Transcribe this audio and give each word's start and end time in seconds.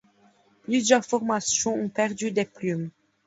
Plusieurs 0.63 1.05
formations 1.05 1.75
ont 1.75 1.87
perdu 1.89 2.31
des 2.31 2.45
plumes. 2.45 2.89